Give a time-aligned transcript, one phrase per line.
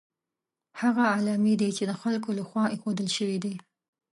[0.81, 3.55] هغه علامې دي چې د خلکو له خوا ایښودل شوي دي.